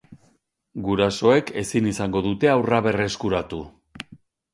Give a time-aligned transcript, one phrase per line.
[0.85, 3.61] Gurasoek ezin izango dute haurra berreskuratu.